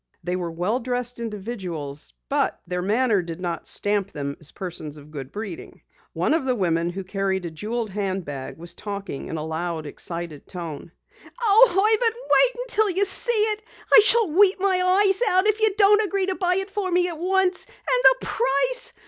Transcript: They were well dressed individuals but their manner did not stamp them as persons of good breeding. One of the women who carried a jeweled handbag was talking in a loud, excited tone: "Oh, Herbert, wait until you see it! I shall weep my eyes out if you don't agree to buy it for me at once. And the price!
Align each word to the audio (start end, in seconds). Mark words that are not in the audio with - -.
They 0.23 0.35
were 0.35 0.49
well 0.49 0.79
dressed 0.79 1.19
individuals 1.19 2.11
but 2.27 2.59
their 2.65 2.81
manner 2.81 3.21
did 3.21 3.39
not 3.39 3.67
stamp 3.67 4.11
them 4.11 4.35
as 4.39 4.51
persons 4.51 4.97
of 4.97 5.11
good 5.11 5.31
breeding. 5.31 5.81
One 6.13 6.33
of 6.33 6.43
the 6.43 6.55
women 6.55 6.89
who 6.89 7.03
carried 7.03 7.45
a 7.45 7.51
jeweled 7.51 7.91
handbag 7.91 8.57
was 8.57 8.73
talking 8.73 9.27
in 9.27 9.37
a 9.37 9.45
loud, 9.45 9.85
excited 9.85 10.47
tone: 10.47 10.91
"Oh, 11.39 11.67
Herbert, 11.69 12.17
wait 12.19 12.55
until 12.63 12.89
you 12.89 13.05
see 13.05 13.31
it! 13.53 13.61
I 13.95 13.99
shall 13.99 14.31
weep 14.31 14.59
my 14.59 15.03
eyes 15.05 15.21
out 15.29 15.45
if 15.45 15.59
you 15.61 15.69
don't 15.77 16.01
agree 16.01 16.25
to 16.25 16.35
buy 16.35 16.55
it 16.57 16.71
for 16.71 16.89
me 16.89 17.07
at 17.07 17.19
once. 17.19 17.67
And 17.67 17.75
the 18.21 18.25
price! 18.25 18.93